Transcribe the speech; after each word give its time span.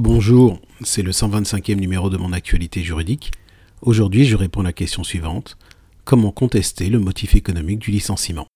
Bonjour, 0.00 0.60
c'est 0.82 1.02
le 1.02 1.10
125e 1.10 1.74
numéro 1.74 2.08
de 2.08 2.16
mon 2.16 2.32
actualité 2.32 2.84
juridique. 2.84 3.32
Aujourd'hui, 3.82 4.26
je 4.26 4.36
réponds 4.36 4.60
à 4.60 4.62
la 4.62 4.72
question 4.72 5.02
suivante. 5.02 5.58
Comment 6.04 6.30
contester 6.30 6.88
le 6.88 7.00
motif 7.00 7.34
économique 7.34 7.80
du 7.80 7.90
licenciement? 7.90 8.46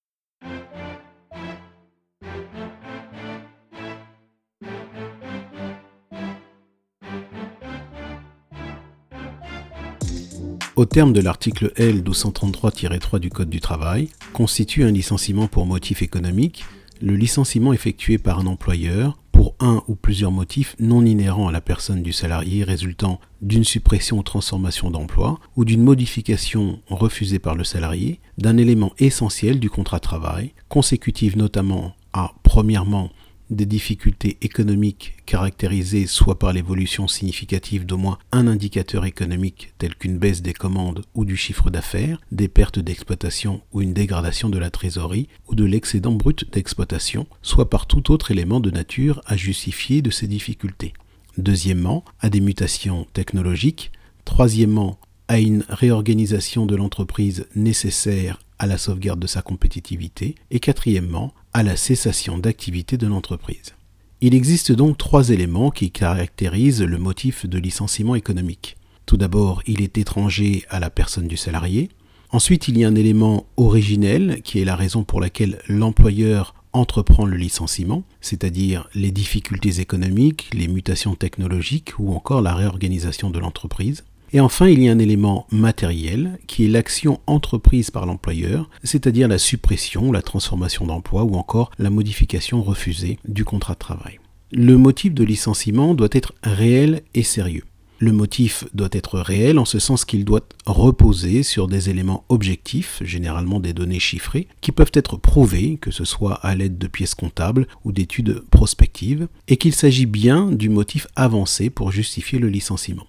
Au 10.77 10.85
terme 10.85 11.13
de 11.13 11.21
l'article 11.21 11.73
L 11.75 12.05
1233-3 12.05 13.19
du 13.19 13.31
Code 13.31 13.51
du 13.51 13.59
travail, 13.59 14.11
constitue 14.33 14.85
un 14.85 14.93
licenciement 14.93 15.49
pour 15.49 15.67
motif 15.67 16.03
économique 16.03 16.65
le 17.01 17.17
licenciement 17.17 17.73
effectué 17.73 18.19
par 18.19 18.39
un 18.39 18.47
employeur 18.47 19.19
un 19.61 19.83
ou 19.89 19.95
plusieurs 19.95 20.31
motifs 20.31 20.77
non 20.79 21.05
inhérents 21.05 21.49
à 21.49 21.53
la 21.53 21.61
personne 21.61 22.03
du 22.03 22.13
salarié 22.13 22.65
résultant 22.65 23.21
d'une 23.41 23.65
suppression 23.65 24.19
ou 24.19 24.23
transformation 24.23 24.91
d'emploi 24.91 25.41
ou 25.57 25.65
d'une 25.65 25.83
modification 25.83 26.81
refusée 26.89 27.39
par 27.39 27.55
le 27.55 27.65
salarié 27.65 28.21
d'un 28.39 28.57
élément 28.57 28.93
essentiel 28.99 29.61
du 29.61 29.71
contrat 29.71 29.99
de 29.99 30.03
travail, 30.03 30.55
consécutive 30.69 31.37
notamment 31.37 31.95
à, 32.13 32.33
premièrement, 32.43 33.11
des 33.53 33.67
difficultés 33.67 34.39
économiques 34.41 35.15
caractérisées 35.27 36.07
soit 36.07 36.39
par 36.39 36.53
l'évolution 36.53 37.07
significative 37.07 37.87
d'au 37.87 37.99
moins 37.99 38.19
un 38.33 38.47
indicateur 38.47 39.05
économique 39.05 39.75
tel 39.79 39.95
qu'une 39.95 40.19
baisse 40.19 40.43
des 40.43 40.55
commandes 40.55 41.05
ou 41.15 41.25
du 41.25 41.37
chiffre 41.37 41.71
d'affaires, 41.71 42.21
des 42.33 42.49
pertes 42.49 42.79
d'exploitation 42.79 43.61
ou 43.73 43.83
une 43.83 43.93
dégradation 43.93 44.49
de 44.49 44.59
la 44.59 44.71
trésorerie 44.71 45.29
ou 45.49 45.55
de 45.55 45.65
l'excédent 45.65 46.13
brut 46.13 46.51
d'exploitation, 46.53 47.27
soit 47.43 47.71
par 47.71 47.87
tout 47.87 48.11
autre 48.11 48.31
élément 48.31 48.61
de 48.61 48.71
nature 48.71 49.21
à 49.27 49.37
justifier 49.37 50.03
de 50.03 50.11
ces 50.11 50.27
difficultés. 50.27 50.93
Deuxièmement, 51.39 52.05
à 52.21 52.29
des 52.29 52.41
mutations 52.41 53.07
technologiques. 53.13 53.93
Troisièmement, 54.25 54.99
à 55.29 55.39
une 55.41 55.65
réorganisation 55.69 56.67
de 56.67 56.77
l'entreprise 56.77 57.47
nécessaire 57.55 58.39
à 58.59 58.67
la 58.67 58.79
sauvegarde 58.79 59.19
de 59.19 59.27
sa 59.27 59.43
compétitivité. 59.43 60.35
Et 60.51 60.61
quatrièmement, 60.61 61.33
à 61.53 61.63
la 61.63 61.77
cessation 61.77 62.39
d'activité 62.39 62.97
de 62.97 63.07
l'entreprise. 63.07 63.75
Il 64.21 64.35
existe 64.35 64.73
donc 64.73 64.99
trois 64.99 65.31
éléments 65.31 65.71
qui 65.71 65.91
caractérisent 65.91 66.83
le 66.83 66.99
motif 66.99 67.47
de 67.47 67.59
licenciement 67.59 68.15
économique. 68.15 68.77
Tout 69.05 69.17
d'abord, 69.17 69.63
il 69.67 69.83
est 69.83 69.99
étranger 69.99 70.65
à 70.71 70.79
la 70.81 70.91
personne 70.91 71.27
du 71.27 71.37
salarié. 71.37 71.91
Ensuite, 72.31 72.69
il 72.69 72.79
y 72.79 72.85
a 72.85 72.89
un 72.89 72.95
élément 72.95 73.47
originel 73.57 74.41
qui 74.43 74.61
est 74.61 74.65
la 74.65 74.77
raison 74.77 75.05
pour 75.05 75.21
laquelle 75.21 75.61
l'employeur 75.69 76.55
entreprend 76.73 77.27
le 77.27 77.37
licenciement, 77.37 78.05
c'est-à-dire 78.21 78.89
les 78.95 79.11
difficultés 79.11 79.81
économiques, 79.81 80.49
les 80.55 80.69
mutations 80.69 81.15
technologiques 81.15 81.93
ou 81.99 82.15
encore 82.15 82.41
la 82.41 82.55
réorganisation 82.55 83.29
de 83.29 83.39
l'entreprise. 83.39 84.05
Et 84.35 84.41
enfin, 84.41 84.69
il 84.69 84.83
y 84.83 84.89
a 84.89 84.93
un 84.93 84.99
élément 84.99 85.47
matériel 85.51 86.39
qui 86.47 86.65
est 86.65 86.69
l'action 86.69 87.21
entreprise 87.27 87.91
par 87.91 88.07
l'employeur, 88.07 88.71
c'est-à-dire 88.83 89.29
la 89.29 89.37
suppression, 89.37 90.11
la 90.11 90.23
transformation 90.23 90.87
d'emploi 90.87 91.25
ou 91.25 91.35
encore 91.35 91.71
la 91.79 91.91
modification 91.91 92.63
refusée 92.63 93.19
du 93.29 93.45
contrat 93.45 93.75
de 93.75 93.79
travail. 93.79 94.21
Le 94.51 94.79
motif 94.79 95.13
de 95.13 95.25
licenciement 95.25 95.95
doit 95.95 96.09
être 96.13 96.35
réel 96.43 97.03
et 97.15 97.23
sérieux. 97.23 97.65
Le 97.99 98.13
motif 98.13 98.65
doit 98.75 98.89
être 98.93 99.21
réel 99.21 99.59
en 99.59 99.65
ce 99.65 99.79
sens 99.79 100.05
qu'il 100.05 100.25
doit 100.25 100.41
reposer 100.67 101.43
sur 101.43 101.69
des 101.69 101.89
éléments 101.89 102.25
objectifs, 102.31 103.01
généralement 103.05 103.61
des 103.61 103.75
données 103.75 104.01
chiffrées, 104.01 104.49
qui 104.61 104.73
peuvent 104.73 104.91
être 104.95 105.17
prouvées, 105.17 105.77
que 105.81 105.91
ce 105.91 106.05
soit 106.05 106.35
à 106.35 106.55
l'aide 106.57 106.79
de 106.79 106.87
pièces 106.89 107.15
comptables 107.15 107.69
ou 107.85 107.93
d'études 107.93 108.43
prospectives, 108.51 109.29
et 109.47 109.57
qu'il 109.57 109.75
s'agit 109.75 110.07
bien 110.07 110.51
du 110.51 110.69
motif 110.69 111.07
avancé 111.17 111.71
pour 111.71 111.93
justifier 111.93 112.39
le 112.39 112.49
licenciement. 112.49 113.07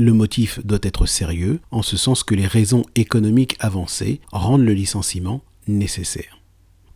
Le 0.00 0.14
motif 0.14 0.64
doit 0.64 0.78
être 0.80 1.04
sérieux, 1.04 1.60
en 1.70 1.82
ce 1.82 1.98
sens 1.98 2.24
que 2.24 2.34
les 2.34 2.46
raisons 2.46 2.86
économiques 2.96 3.56
avancées 3.60 4.22
rendent 4.32 4.64
le 4.64 4.72
licenciement 4.72 5.42
nécessaire. 5.68 6.38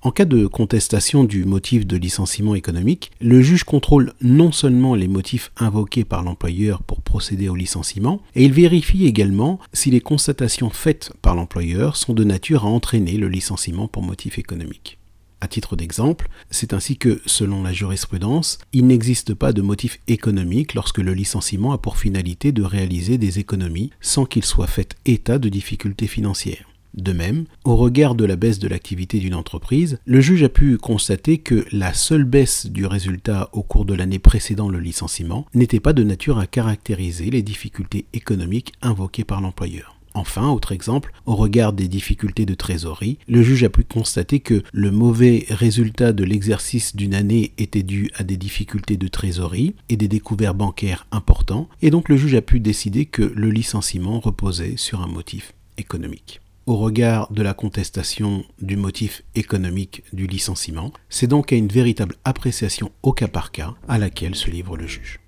En 0.00 0.10
cas 0.10 0.24
de 0.24 0.46
contestation 0.46 1.24
du 1.24 1.44
motif 1.44 1.86
de 1.86 1.98
licenciement 1.98 2.54
économique, 2.54 3.10
le 3.20 3.42
juge 3.42 3.64
contrôle 3.64 4.14
non 4.22 4.52
seulement 4.52 4.94
les 4.94 5.06
motifs 5.06 5.52
invoqués 5.58 6.04
par 6.04 6.22
l'employeur 6.22 6.82
pour 6.82 7.02
procéder 7.02 7.50
au 7.50 7.54
licenciement, 7.54 8.22
et 8.34 8.46
il 8.46 8.54
vérifie 8.54 9.04
également 9.04 9.58
si 9.74 9.90
les 9.90 10.00
constatations 10.00 10.70
faites 10.70 11.12
par 11.20 11.34
l'employeur 11.34 11.96
sont 11.96 12.14
de 12.14 12.24
nature 12.24 12.64
à 12.64 12.68
entraîner 12.68 13.18
le 13.18 13.28
licenciement 13.28 13.86
pour 13.86 14.02
motif 14.02 14.38
économique. 14.38 14.96
À 15.44 15.46
titre 15.46 15.76
d'exemple, 15.76 16.30
c'est 16.50 16.72
ainsi 16.72 16.96
que, 16.96 17.20
selon 17.26 17.62
la 17.62 17.74
jurisprudence, 17.74 18.56
il 18.72 18.86
n'existe 18.86 19.34
pas 19.34 19.52
de 19.52 19.60
motif 19.60 20.00
économique 20.08 20.72
lorsque 20.72 21.00
le 21.00 21.12
licenciement 21.12 21.74
a 21.74 21.76
pour 21.76 21.98
finalité 21.98 22.50
de 22.50 22.62
réaliser 22.62 23.18
des 23.18 23.40
économies 23.40 23.90
sans 24.00 24.24
qu'il 24.24 24.42
soit 24.42 24.66
fait 24.66 24.96
état 25.04 25.38
de 25.38 25.50
difficultés 25.50 26.06
financières. 26.06 26.66
De 26.94 27.12
même, 27.12 27.44
au 27.64 27.76
regard 27.76 28.14
de 28.14 28.24
la 28.24 28.36
baisse 28.36 28.58
de 28.58 28.68
l'activité 28.68 29.18
d'une 29.18 29.34
entreprise, 29.34 29.98
le 30.06 30.22
juge 30.22 30.44
a 30.44 30.48
pu 30.48 30.78
constater 30.78 31.36
que 31.36 31.66
la 31.72 31.92
seule 31.92 32.24
baisse 32.24 32.64
du 32.64 32.86
résultat 32.86 33.50
au 33.52 33.62
cours 33.62 33.84
de 33.84 33.92
l'année 33.92 34.18
précédant 34.18 34.70
le 34.70 34.80
licenciement 34.80 35.44
n'était 35.52 35.78
pas 35.78 35.92
de 35.92 36.04
nature 36.04 36.38
à 36.38 36.46
caractériser 36.46 37.28
les 37.28 37.42
difficultés 37.42 38.06
économiques 38.14 38.72
invoquées 38.80 39.24
par 39.24 39.42
l'employeur. 39.42 39.93
Enfin, 40.14 40.48
autre 40.48 40.70
exemple, 40.72 41.12
au 41.26 41.34
regard 41.34 41.72
des 41.72 41.88
difficultés 41.88 42.46
de 42.46 42.54
trésorerie, 42.54 43.18
le 43.28 43.42
juge 43.42 43.64
a 43.64 43.68
pu 43.68 43.82
constater 43.82 44.38
que 44.38 44.62
le 44.72 44.92
mauvais 44.92 45.44
résultat 45.50 46.12
de 46.12 46.22
l'exercice 46.22 46.94
d'une 46.94 47.14
année 47.14 47.52
était 47.58 47.82
dû 47.82 48.10
à 48.14 48.22
des 48.22 48.36
difficultés 48.36 48.96
de 48.96 49.08
trésorerie 49.08 49.74
et 49.88 49.96
des 49.96 50.08
découvertes 50.08 50.56
bancaires 50.56 51.06
importants, 51.10 51.68
et 51.82 51.90
donc 51.90 52.08
le 52.08 52.16
juge 52.16 52.36
a 52.36 52.42
pu 52.42 52.60
décider 52.60 53.06
que 53.06 53.22
le 53.22 53.50
licenciement 53.50 54.20
reposait 54.20 54.76
sur 54.76 55.02
un 55.02 55.08
motif 55.08 55.52
économique. 55.78 56.40
Au 56.66 56.76
regard 56.76 57.30
de 57.30 57.42
la 57.42 57.52
contestation 57.52 58.44
du 58.62 58.76
motif 58.76 59.22
économique 59.34 60.02
du 60.14 60.26
licenciement, 60.26 60.92
c'est 61.10 61.26
donc 61.26 61.52
à 61.52 61.56
une 61.56 61.68
véritable 61.68 62.14
appréciation 62.24 62.90
au 63.02 63.12
cas 63.12 63.28
par 63.28 63.52
cas 63.52 63.74
à 63.86 63.98
laquelle 63.98 64.34
se 64.34 64.50
livre 64.50 64.76
le 64.76 64.86
juge. 64.86 65.20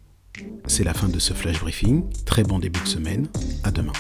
C'est 0.67 0.85
la 0.85 0.95
fin 0.95 1.09
de 1.09 1.19
ce 1.19 1.35
flash 1.35 1.61
briefing. 1.61 2.05
Très 2.25 2.43
bon 2.43 2.59
début 2.59 2.81
de 2.81 2.89
semaine. 2.89 3.29
À 3.65 3.71
demain. 3.71 3.93